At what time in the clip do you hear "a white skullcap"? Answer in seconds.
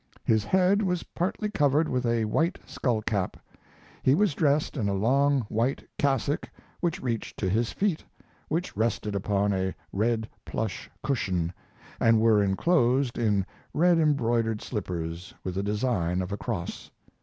2.07-3.37